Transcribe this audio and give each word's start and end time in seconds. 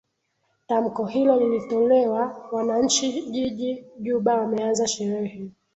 tamko 0.67 1.05
hilo 1.05 1.39
lilitolewa 1.39 2.49
wananchi 2.51 3.21
jiji 3.31 3.85
juba 3.99 4.35
wameanza 4.35 4.87
sherehe 4.87 5.51